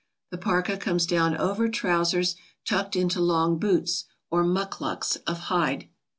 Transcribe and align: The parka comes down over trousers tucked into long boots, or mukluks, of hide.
The 0.31 0.37
parka 0.39 0.77
comes 0.77 1.05
down 1.05 1.37
over 1.37 1.69
trousers 1.69 2.35
tucked 2.65 2.95
into 2.95 3.19
long 3.21 3.59
boots, 3.59 4.05
or 4.31 4.43
mukluks, 4.43 5.17
of 5.27 5.37
hide. 5.53 5.89